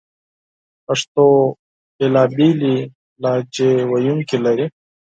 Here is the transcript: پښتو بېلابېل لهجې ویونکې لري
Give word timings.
پښتو 0.85 1.25
بېلابېل 1.97 2.61
لهجې 3.21 3.71
ویونکې 3.91 4.37
لري 4.45 4.65